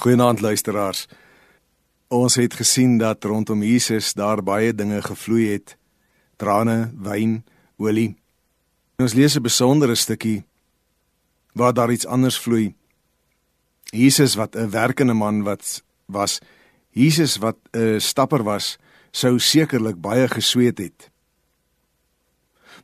[0.00, 1.06] Goeienaand luisteraars.
[2.08, 5.74] Ons het gesien dat rondom Jesus daar baie dinge gevloei het.
[6.40, 7.42] Trane, wyn,
[7.76, 8.14] olie.
[8.96, 10.44] En ons lees 'n besondere stukkie
[11.52, 12.74] waar daar iets anders vloei.
[13.84, 16.40] Jesus wat 'n werkende man wat was,
[16.90, 18.78] Jesus wat 'n stapper was,
[19.10, 21.10] sou sekerlik baie gesweet het.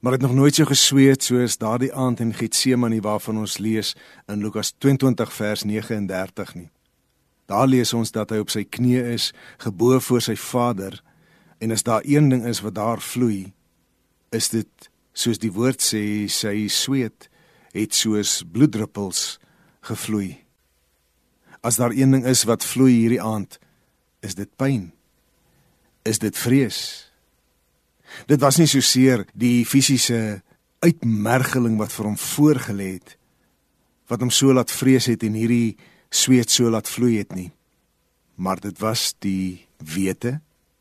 [0.00, 3.96] Maar het nog nooit so gesweet soos daardie aand in Getsemane waarvan ons lees
[4.26, 6.70] in Lukas 22 vers 39 nie.
[7.46, 9.30] Daar lees ons dat hy op sy knieë is,
[9.62, 10.98] gebo voor sy Vader,
[11.62, 13.52] en as daar een ding is wat daar vloei,
[14.34, 17.30] is dit soos die woord sê, sy sweet
[17.76, 19.38] het soos bloeddruppels
[19.86, 20.36] gevloei.
[21.62, 23.58] As daar een ding is wat vloei hierdie aand,
[24.26, 24.90] is dit pyn.
[26.06, 26.80] Is dit vrees?
[28.30, 30.42] Dit was nie so seer die fisiese
[30.84, 33.16] uitmergeling wat vir hom voorgelê het
[34.10, 35.76] wat hom so laat vrees het en hierdie
[36.16, 37.50] sweet so laat vloei het nie.
[38.34, 40.40] Maar dit was die wete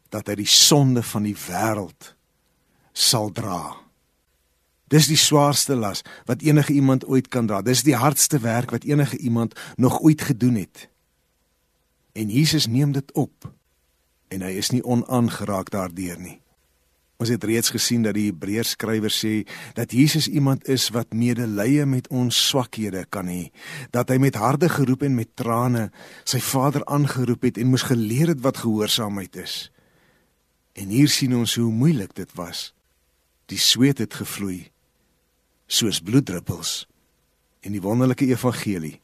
[0.09, 2.13] dat hy die sonde van die wêreld
[2.95, 3.75] sal dra.
[4.91, 7.61] Dis die swaarste las wat enige iemand ooit kan dra.
[7.65, 10.87] Dis die hardste werk wat enige iemand nog ooit gedoen het.
[12.15, 13.51] En Jesus neem dit op
[14.27, 16.39] en hy is nie onaangeraak daardeur nie.
[17.15, 19.45] Ons het reeds gesien dat die Hebreërs skrywer sê
[19.77, 23.53] dat Jesus iemand is wat medelee met ons swakhede kan hê,
[23.95, 25.87] dat hy met harde geroep en met trane
[26.27, 29.55] sy Vader aangeroep het en moes geleer het wat gehoorsaamheid is.
[30.75, 32.73] En hier sien ons hoe moeilik dit was.
[33.47, 34.65] Die sweet het gevloei
[35.71, 36.83] soos bloeddruppels
[37.65, 38.99] in die wonderlike evangelie.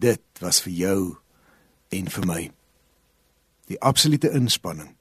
[0.00, 1.00] Dit was vir jou
[1.94, 2.42] en vir my.
[3.68, 4.94] Die absolute inspanning.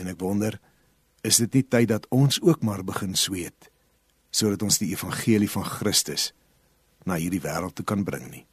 [0.00, 0.58] En ek wonder
[1.26, 3.70] is dit nie tyd dat ons ook maar begin sweet
[4.30, 6.30] sodat ons die evangelie van Christus
[7.04, 8.44] na hierdie wêreld toe kan bring nie